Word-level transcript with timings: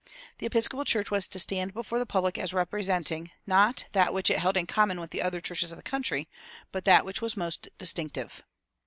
The 0.39 0.47
Episcopal 0.47 0.83
Church 0.83 1.11
was 1.11 1.27
to 1.27 1.37
stand 1.37 1.75
before 1.75 1.99
the 1.99 2.07
public 2.07 2.39
as 2.39 2.55
representing, 2.55 3.29
not 3.45 3.85
that 3.91 4.15
which 4.15 4.31
it 4.31 4.39
held 4.39 4.57
in 4.57 4.65
common 4.65 4.99
with 4.99 5.11
the 5.11 5.21
other 5.21 5.39
churches 5.39 5.71
of 5.71 5.77
the 5.77 5.83
country, 5.83 6.27
but 6.71 6.85
that 6.85 7.05
which 7.05 7.21
was 7.21 7.37
most 7.37 7.69
distinctive. 7.77 8.43